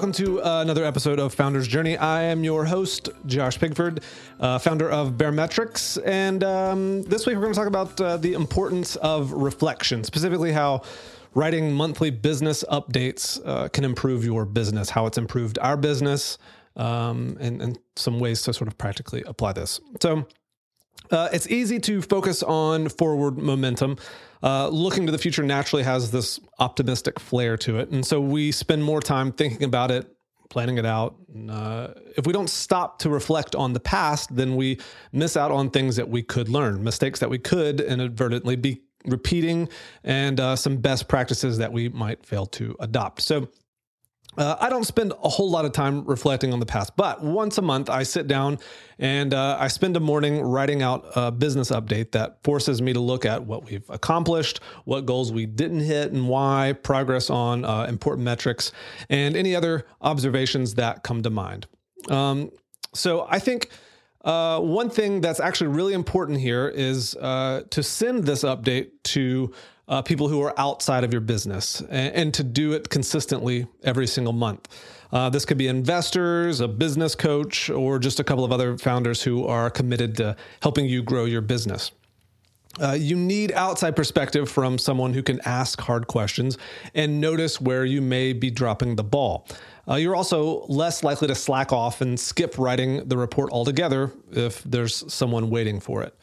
welcome 0.00 0.12
to 0.12 0.42
uh, 0.42 0.62
another 0.62 0.82
episode 0.82 1.18
of 1.18 1.34
Founder's 1.34 1.68
Journey. 1.68 1.94
I 1.98 2.22
am 2.22 2.42
your 2.42 2.64
host, 2.64 3.10
Josh 3.26 3.58
Pigford, 3.58 4.02
uh, 4.40 4.58
founder 4.58 4.90
of 4.90 5.18
Baremetrics. 5.18 6.00
And 6.06 6.42
um, 6.42 7.02
this 7.02 7.26
week 7.26 7.36
we're 7.36 7.42
going 7.42 7.52
to 7.52 7.58
talk 7.58 7.66
about 7.66 8.00
uh, 8.00 8.16
the 8.16 8.32
importance 8.32 8.96
of 8.96 9.30
reflection, 9.30 10.02
specifically 10.02 10.52
how 10.52 10.80
writing 11.34 11.70
monthly 11.70 12.08
business 12.08 12.64
updates 12.72 13.42
uh, 13.44 13.68
can 13.68 13.84
improve 13.84 14.24
your 14.24 14.46
business, 14.46 14.88
how 14.88 15.04
it's 15.04 15.18
improved 15.18 15.58
our 15.58 15.76
business, 15.76 16.38
um, 16.76 17.36
and, 17.38 17.60
and 17.60 17.78
some 17.94 18.18
ways 18.18 18.40
to 18.40 18.54
sort 18.54 18.68
of 18.68 18.78
practically 18.78 19.22
apply 19.26 19.52
this. 19.52 19.82
So, 20.00 20.26
uh, 21.10 21.28
it's 21.32 21.48
easy 21.48 21.78
to 21.80 22.02
focus 22.02 22.42
on 22.42 22.88
forward 22.88 23.38
momentum. 23.38 23.96
Uh, 24.42 24.68
looking 24.68 25.06
to 25.06 25.12
the 25.12 25.18
future 25.18 25.42
naturally 25.42 25.82
has 25.82 26.10
this 26.10 26.40
optimistic 26.58 27.20
flair 27.20 27.56
to 27.58 27.78
it. 27.78 27.90
And 27.90 28.06
so 28.06 28.20
we 28.20 28.52
spend 28.52 28.82
more 28.82 29.00
time 29.00 29.32
thinking 29.32 29.64
about 29.64 29.90
it, 29.90 30.10
planning 30.48 30.78
it 30.78 30.86
out. 30.86 31.16
And, 31.34 31.50
uh, 31.50 31.88
if 32.16 32.26
we 32.26 32.32
don't 32.32 32.48
stop 32.48 32.98
to 33.00 33.10
reflect 33.10 33.54
on 33.54 33.72
the 33.72 33.80
past, 33.80 34.34
then 34.34 34.56
we 34.56 34.78
miss 35.12 35.36
out 35.36 35.50
on 35.50 35.70
things 35.70 35.96
that 35.96 36.08
we 36.08 36.22
could 36.22 36.48
learn, 36.48 36.82
mistakes 36.82 37.20
that 37.20 37.28
we 37.28 37.38
could 37.38 37.80
inadvertently 37.80 38.56
be 38.56 38.80
repeating, 39.06 39.68
and 40.04 40.40
uh, 40.40 40.56
some 40.56 40.76
best 40.76 41.08
practices 41.08 41.58
that 41.58 41.72
we 41.72 41.88
might 41.88 42.24
fail 42.24 42.46
to 42.46 42.76
adopt. 42.80 43.20
So 43.22 43.48
uh, 44.36 44.56
I 44.60 44.68
don't 44.68 44.84
spend 44.84 45.12
a 45.22 45.28
whole 45.28 45.50
lot 45.50 45.64
of 45.64 45.72
time 45.72 46.04
reflecting 46.04 46.52
on 46.52 46.60
the 46.60 46.66
past, 46.66 46.96
but 46.96 47.22
once 47.22 47.58
a 47.58 47.62
month 47.62 47.90
I 47.90 48.04
sit 48.04 48.28
down 48.28 48.58
and 48.98 49.34
uh, 49.34 49.56
I 49.58 49.66
spend 49.66 49.96
a 49.96 50.00
morning 50.00 50.40
writing 50.40 50.82
out 50.82 51.04
a 51.16 51.32
business 51.32 51.70
update 51.70 52.12
that 52.12 52.42
forces 52.44 52.80
me 52.80 52.92
to 52.92 53.00
look 53.00 53.24
at 53.24 53.44
what 53.44 53.64
we've 53.64 53.88
accomplished, 53.90 54.60
what 54.84 55.04
goals 55.04 55.32
we 55.32 55.46
didn't 55.46 55.80
hit, 55.80 56.12
and 56.12 56.28
why, 56.28 56.74
progress 56.80 57.28
on 57.28 57.64
uh, 57.64 57.86
important 57.88 58.24
metrics, 58.24 58.70
and 59.08 59.36
any 59.36 59.56
other 59.56 59.84
observations 60.00 60.74
that 60.74 61.02
come 61.02 61.22
to 61.22 61.30
mind. 61.30 61.66
Um, 62.08 62.50
so 62.94 63.26
I 63.28 63.38
think. 63.38 63.70
Uh, 64.22 64.60
one 64.60 64.90
thing 64.90 65.22
that's 65.22 65.40
actually 65.40 65.68
really 65.68 65.94
important 65.94 66.38
here 66.38 66.68
is 66.68 67.16
uh, 67.16 67.62
to 67.70 67.82
send 67.82 68.24
this 68.24 68.44
update 68.44 68.90
to 69.02 69.50
uh, 69.90 70.00
people 70.00 70.28
who 70.28 70.40
are 70.40 70.58
outside 70.58 71.04
of 71.04 71.12
your 71.12 71.20
business 71.20 71.80
and, 71.90 72.14
and, 72.14 72.34
to 72.34 72.44
do 72.44 72.72
it 72.72 72.88
consistently 72.88 73.66
every 73.82 74.06
single 74.06 74.32
month. 74.32 74.68
Uh, 75.12 75.28
this 75.28 75.44
could 75.44 75.58
be 75.58 75.66
investors, 75.66 76.60
a 76.60 76.68
business 76.68 77.16
coach, 77.16 77.68
or 77.68 77.98
just 77.98 78.20
a 78.20 78.24
couple 78.24 78.44
of 78.44 78.52
other 78.52 78.78
founders 78.78 79.22
who 79.22 79.44
are 79.44 79.68
committed 79.68 80.16
to 80.16 80.36
helping 80.62 80.86
you 80.86 81.02
grow 81.02 81.24
your 81.24 81.40
business. 81.40 81.90
Uh, 82.80 82.92
you 82.92 83.16
need 83.16 83.50
outside 83.52 83.96
perspective 83.96 84.48
from 84.48 84.78
someone 84.78 85.12
who 85.12 85.24
can 85.24 85.40
ask 85.44 85.80
hard 85.80 86.06
questions 86.06 86.56
and 86.94 87.20
notice 87.20 87.60
where 87.60 87.84
you 87.84 88.00
may 88.00 88.32
be 88.32 88.48
dropping 88.48 88.94
the 88.94 89.02
ball. 89.02 89.44
Uh, 89.88 89.96
you're 89.96 90.14
also 90.14 90.64
less 90.66 91.02
likely 91.02 91.26
to 91.26 91.34
slack 91.34 91.72
off 91.72 92.00
and 92.00 92.18
skip 92.18 92.56
writing 92.58 93.08
the 93.08 93.16
report 93.16 93.50
altogether 93.50 94.12
if 94.30 94.62
there's 94.62 95.12
someone 95.12 95.50
waiting 95.50 95.80
for 95.80 96.04
it. 96.04 96.14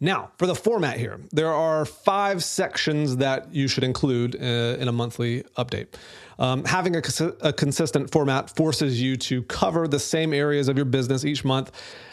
Now, 0.00 0.30
for 0.38 0.46
the 0.46 0.54
format 0.54 0.98
here, 0.98 1.20
there 1.32 1.52
are 1.52 1.84
five 1.84 2.42
sections 2.42 3.16
that 3.18 3.54
you 3.54 3.68
should 3.68 3.84
include 3.84 4.36
uh, 4.36 4.78
in 4.80 4.88
a 4.88 4.92
monthly 4.92 5.42
update. 5.56 5.88
Um, 6.38 6.64
having 6.64 6.96
a, 6.96 7.02
a, 7.42 7.52
consistent 7.52 8.10
format 8.10 8.54
forces 8.56 9.00
you 9.00 9.16
to 9.18 9.42
cover 9.44 9.86
the 9.86 10.00
same 10.00 10.32
areas 10.34 10.68
of 10.68 10.76
your 10.76 10.84
business 10.84 11.24
each 11.24 11.44
month, 11.44 11.70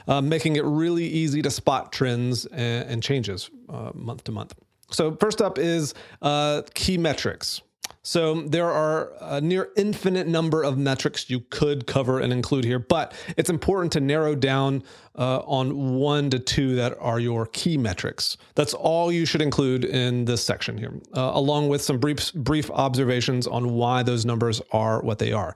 uh, 0.08 0.22
making 0.22 0.58
it 0.58 0.64
really 0.64 1.06
easy 1.06 1.42
to 1.42 1.50
spot 1.50 1.92
trends 1.92 2.46
and, 2.46 2.90
and 2.90 3.04
changes 3.04 3.50
uh, 3.70 3.92
month 3.96 4.24
to 4.26 4.32
month. 4.32 4.54
So, 4.92 5.16
first 5.16 5.42
up 5.42 5.58
is 5.58 5.96
uh, 6.22 6.62
key 6.76 6.98
metrics. 6.98 7.62
So 8.04 8.42
there 8.42 8.72
are 8.72 9.14
a 9.22 9.40
near 9.40 9.70
infinite 9.78 10.28
number 10.28 10.64
of 10.64 10.76
metrics 10.78 11.30
you 11.30 11.42
could 11.52 11.86
cover 11.86 12.20
and 12.20 12.34
include 12.34 12.64
here, 12.64 12.80
but 12.80 13.14
it's 13.38 13.50
important 13.50 13.94
to 13.94 14.00
narrow 14.00 14.34
down 14.34 14.84
uh, 15.16 15.40
on 15.40 16.00
one 16.00 16.32
to 16.32 16.40
two 16.40 16.76
that 16.76 16.98
are 17.00 17.20
your 17.20 17.46
key 17.46 17.78
metrics. 17.78 18.38
That's 18.56 18.74
all 18.74 19.12
you 19.12 19.26
should 19.26 19.42
include 19.42 19.86
in 19.86 20.26
this 20.26 20.44
section 20.44 20.80
here, 20.80 21.00
uh, 21.16 21.32
along 21.34 21.70
with 21.70 21.84
some 21.84 22.00
brief 22.00 22.34
brief 22.34 22.72
observations 22.72 23.46
on 23.46 23.74
why 23.74 24.02
those 24.02 24.26
numbers 24.26 24.62
are 24.72 25.02
what 25.04 25.20
they 25.20 25.32
are. 25.32 25.56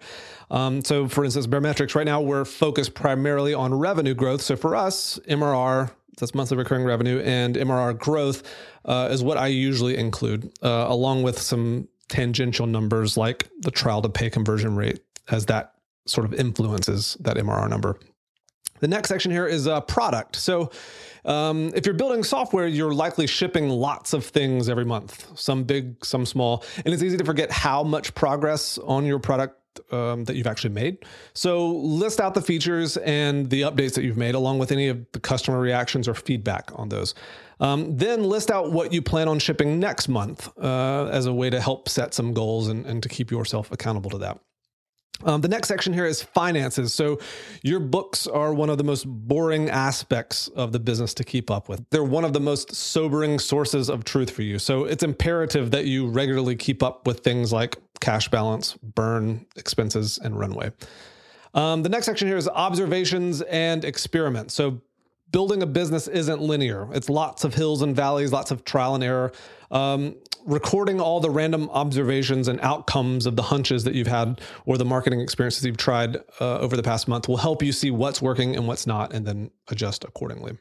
Um, 0.51 0.83
so, 0.83 1.07
for 1.07 1.25
instance, 1.25 1.47
Baremetrics 1.47 1.95
right 1.95 2.05
now 2.05 2.21
we're 2.21 2.45
focused 2.45 2.93
primarily 2.93 3.55
on 3.55 3.73
revenue 3.73 4.13
growth. 4.13 4.41
So 4.41 4.55
for 4.55 4.75
us, 4.75 5.17
MRR 5.27 5.89
that's 6.17 6.33
monthly 6.33 6.57
recurring 6.57 6.85
revenue 6.85 7.19
and 7.19 7.55
MRR 7.55 7.97
growth 7.97 8.43
uh, 8.85 9.09
is 9.11 9.21
what 9.23 9.37
I 9.37 9.47
usually 9.47 9.97
include, 9.97 10.49
uh, 10.63 10.85
along 10.87 11.23
with 11.23 11.39
some 11.41 11.89
tangential 12.15 12.65
numbers 12.65 13.17
like 13.17 13.49
the 13.59 13.71
trial 13.71 14.01
to 14.01 14.07
pay 14.07 14.29
conversion 14.29 14.75
rate, 14.75 15.01
as 15.29 15.45
that 15.47 15.73
sort 16.07 16.25
of 16.25 16.33
influences 16.33 17.17
that 17.19 17.35
MRR 17.35 17.69
number. 17.69 17.99
The 18.79 18.87
next 18.87 19.09
section 19.09 19.31
here 19.31 19.47
is 19.47 19.67
a 19.67 19.81
product. 19.81 20.37
So, 20.37 20.71
um, 21.25 21.71
if 21.75 21.85
you're 21.85 21.95
building 21.95 22.23
software, 22.23 22.67
you're 22.67 22.93
likely 22.93 23.27
shipping 23.27 23.67
lots 23.67 24.13
of 24.13 24.23
things 24.23 24.69
every 24.69 24.85
month, 24.85 25.27
some 25.37 25.63
big, 25.63 26.05
some 26.05 26.25
small, 26.25 26.63
and 26.85 26.93
it's 26.93 27.03
easy 27.03 27.17
to 27.17 27.25
forget 27.25 27.51
how 27.51 27.83
much 27.83 28.13
progress 28.15 28.77
on 28.77 29.05
your 29.05 29.19
product 29.19 29.59
um, 29.91 30.23
that 30.25 30.35
you've 30.35 30.47
actually 30.47 30.73
made. 30.73 31.05
So 31.33 31.71
list 31.71 32.19
out 32.19 32.33
the 32.33 32.41
features 32.41 32.97
and 32.97 33.49
the 33.49 33.61
updates 33.61 33.93
that 33.95 34.03
you've 34.03 34.17
made, 34.17 34.35
along 34.35 34.59
with 34.59 34.71
any 34.71 34.87
of 34.87 35.05
the 35.11 35.19
customer 35.19 35.59
reactions 35.59 36.07
or 36.07 36.13
feedback 36.13 36.71
on 36.75 36.89
those. 36.89 37.13
Um, 37.59 37.95
then 37.95 38.23
list 38.23 38.51
out 38.51 38.71
what 38.71 38.91
you 38.91 39.01
plan 39.01 39.27
on 39.27 39.39
shipping 39.39 39.79
next 39.79 40.07
month 40.07 40.49
uh, 40.57 41.05
as 41.05 41.25
a 41.25 41.33
way 41.33 41.49
to 41.49 41.61
help 41.61 41.87
set 41.87 42.13
some 42.13 42.33
goals 42.33 42.67
and, 42.67 42.85
and 42.85 43.01
to 43.03 43.09
keep 43.09 43.31
yourself 43.31 43.71
accountable 43.71 44.09
to 44.11 44.17
that. 44.19 44.39
Um, 45.23 45.41
the 45.41 45.47
next 45.47 45.69
section 45.69 45.93
here 45.93 46.05
is 46.05 46.21
finances. 46.21 46.93
So, 46.93 47.19
your 47.63 47.79
books 47.79 48.27
are 48.27 48.53
one 48.53 48.69
of 48.69 48.77
the 48.77 48.83
most 48.83 49.07
boring 49.07 49.69
aspects 49.69 50.49
of 50.49 50.71
the 50.71 50.79
business 50.79 51.13
to 51.15 51.23
keep 51.23 51.49
up 51.49 51.69
with. 51.69 51.85
They're 51.89 52.03
one 52.03 52.25
of 52.25 52.33
the 52.33 52.39
most 52.39 52.75
sobering 52.75 53.39
sources 53.39 53.89
of 53.89 54.03
truth 54.03 54.29
for 54.29 54.41
you. 54.41 54.59
So, 54.59 54.83
it's 54.83 55.03
imperative 55.03 55.71
that 55.71 55.85
you 55.85 56.07
regularly 56.07 56.55
keep 56.55 56.83
up 56.83 57.07
with 57.07 57.21
things 57.21 57.53
like 57.53 57.77
cash 58.01 58.27
balance, 58.27 58.73
burn, 58.73 59.45
expenses, 59.55 60.19
and 60.21 60.37
runway. 60.37 60.71
Um, 61.53 61.83
the 61.83 61.89
next 61.89 62.05
section 62.05 62.27
here 62.27 62.37
is 62.37 62.49
observations 62.49 63.41
and 63.43 63.85
experiments. 63.85 64.53
So, 64.53 64.81
building 65.31 65.63
a 65.63 65.65
business 65.65 66.07
isn't 66.09 66.41
linear. 66.41 66.89
It's 66.93 67.09
lots 67.09 67.45
of 67.45 67.53
hills 67.53 67.81
and 67.81 67.95
valleys, 67.95 68.33
lots 68.33 68.51
of 68.51 68.65
trial 68.65 68.95
and 68.95 69.03
error. 69.03 69.31
Um, 69.71 70.15
recording 70.45 71.01
all 71.01 71.19
the 71.19 71.29
random 71.29 71.69
observations 71.71 72.47
and 72.47 72.59
outcomes 72.61 73.25
of 73.25 73.35
the 73.35 73.41
hunches 73.41 73.83
that 73.83 73.95
you've 73.95 74.07
had 74.07 74.39
or 74.65 74.77
the 74.77 74.85
marketing 74.85 75.19
experiences 75.19 75.65
you've 75.65 75.77
tried 75.77 76.17
uh, 76.39 76.59
over 76.59 76.77
the 76.77 76.83
past 76.83 77.07
month 77.07 77.27
will 77.27 77.37
help 77.37 77.63
you 77.63 77.71
see 77.71 77.89
what's 77.91 78.21
working 78.21 78.55
and 78.55 78.67
what's 78.67 78.85
not, 78.85 79.13
and 79.13 79.25
then 79.25 79.49
adjust 79.69 80.03
accordingly. 80.03 80.51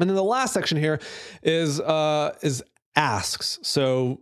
And 0.00 0.08
then 0.08 0.16
the 0.16 0.24
last 0.24 0.54
section 0.54 0.78
here 0.78 0.98
is 1.42 1.80
uh, 1.80 2.34
is 2.42 2.64
asks. 2.96 3.58
So 3.62 4.20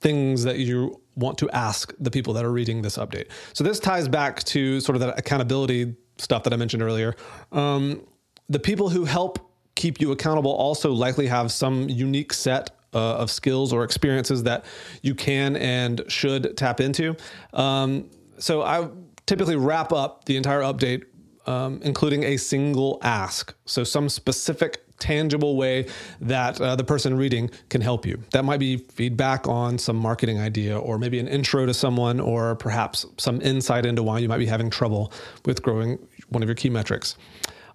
things 0.00 0.42
that 0.42 0.58
you 0.58 1.00
want 1.14 1.38
to 1.38 1.48
ask 1.50 1.94
the 2.00 2.10
people 2.10 2.34
that 2.34 2.44
are 2.44 2.52
reading 2.52 2.82
this 2.82 2.98
update. 2.98 3.26
So 3.52 3.62
this 3.62 3.78
ties 3.78 4.08
back 4.08 4.42
to 4.44 4.80
sort 4.80 4.96
of 4.96 5.00
that 5.00 5.18
accountability 5.18 5.94
stuff 6.18 6.42
that 6.42 6.52
I 6.52 6.56
mentioned 6.56 6.82
earlier. 6.82 7.14
Um, 7.52 8.06
the 8.48 8.58
people 8.58 8.88
who 8.88 9.04
help 9.04 9.38
keep 9.74 10.00
you 10.00 10.10
accountable 10.12 10.50
also 10.50 10.92
likely 10.92 11.26
have 11.28 11.52
some 11.52 11.88
unique 11.88 12.32
set 12.32 12.70
uh, 12.94 13.16
of 13.16 13.30
skills 13.30 13.72
or 13.72 13.84
experiences 13.84 14.42
that 14.44 14.64
you 15.02 15.14
can 15.14 15.56
and 15.56 16.02
should 16.08 16.56
tap 16.56 16.80
into. 16.80 17.16
Um, 17.52 18.10
so 18.38 18.62
I 18.62 18.88
typically 19.26 19.56
wrap 19.56 19.92
up 19.92 20.24
the 20.24 20.36
entire 20.36 20.60
update, 20.60 21.04
um, 21.46 21.80
including 21.82 22.24
a 22.24 22.36
single 22.36 22.98
ask. 23.02 23.54
So 23.66 23.84
some 23.84 24.08
specific 24.08 24.84
tangible 24.98 25.56
way 25.56 25.86
that 26.20 26.60
uh, 26.60 26.76
the 26.76 26.84
person 26.84 27.16
reading 27.16 27.50
can 27.68 27.80
help 27.80 28.06
you. 28.06 28.22
That 28.30 28.44
might 28.44 28.60
be 28.60 28.76
feedback 28.76 29.48
on 29.48 29.76
some 29.76 29.96
marketing 29.96 30.38
idea, 30.38 30.78
or 30.78 30.96
maybe 30.96 31.18
an 31.18 31.26
intro 31.26 31.66
to 31.66 31.74
someone, 31.74 32.20
or 32.20 32.54
perhaps 32.54 33.04
some 33.18 33.40
insight 33.40 33.84
into 33.84 34.02
why 34.02 34.18
you 34.18 34.28
might 34.28 34.38
be 34.38 34.46
having 34.46 34.70
trouble 34.70 35.12
with 35.44 35.60
growing 35.62 35.98
one 36.28 36.42
of 36.42 36.48
your 36.48 36.54
key 36.54 36.70
metrics. 36.70 37.16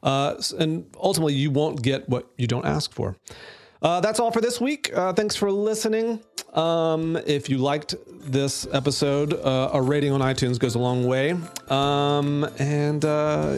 Uh, 0.04 0.36
and 0.58 0.86
ultimately, 0.96 1.34
you 1.34 1.52
won't 1.52 1.82
get 1.82 2.08
what 2.08 2.32
you 2.38 2.48
don't 2.48 2.66
ask 2.66 2.94
for. 2.94 3.18
Uh, 3.82 4.00
that's 4.02 4.20
all 4.20 4.32
for 4.32 4.42
this 4.42 4.60
week. 4.60 4.92
Uh, 4.96 5.14
thanks 5.14 5.36
for 5.36 5.52
listening. 5.52 6.20
Um, 6.54 7.18
if 7.28 7.50
you 7.50 7.58
liked 7.60 7.96
this 8.22 8.68
episode, 8.72 9.34
uh, 9.34 9.72
a 9.74 9.82
rating 9.82 10.12
on 10.12 10.22
iTunes 10.22 10.58
goes 10.60 10.76
a 10.76 10.80
long 10.80 11.06
way. 11.06 11.36
Um, 11.70 12.48
and 12.58 13.06
uh, 13.06 13.58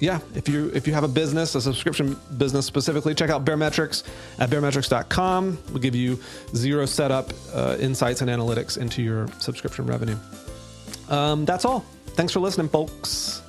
yeah, 0.00 0.18
if 0.34 0.48
you 0.48 0.70
if 0.74 0.88
you 0.88 0.92
have 0.94 1.04
a 1.04 1.08
business, 1.08 1.54
a 1.54 1.60
subscription 1.60 2.16
business 2.36 2.66
specifically, 2.66 3.14
check 3.14 3.30
out 3.30 3.44
Baremetrics 3.44 4.02
at 4.40 4.50
baremetrics.com. 4.50 5.58
We'll 5.68 5.78
give 5.78 5.94
you 5.94 6.18
zero 6.56 6.86
setup 6.86 7.32
uh, 7.54 7.76
insights 7.78 8.20
and 8.20 8.28
analytics 8.28 8.78
into 8.78 9.00
your 9.02 9.28
subscription 9.38 9.86
revenue. 9.86 10.16
Um, 11.08 11.44
that's 11.44 11.64
all. 11.64 11.84
Thanks 12.14 12.32
for 12.32 12.40
listening, 12.40 12.68
folks. 12.68 13.41